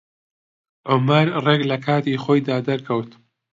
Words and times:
عومەر 0.91 1.27
ڕێک 1.45 1.61
لە 1.71 1.77
کاتی 1.85 2.21
خۆیدا 2.23 2.57
دەرکەوت. 2.67 3.11